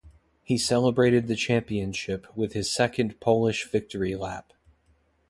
He 0.41 0.57
celebrated 0.57 1.27
the 1.27 1.35
championship 1.35 2.25
with 2.35 2.53
his 2.53 2.71
second 2.73 3.19
Polish 3.19 3.69
victory 3.69 4.15
lap. 4.15 4.51